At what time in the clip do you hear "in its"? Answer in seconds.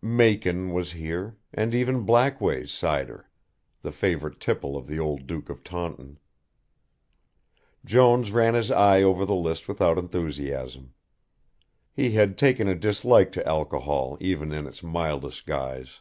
14.52-14.84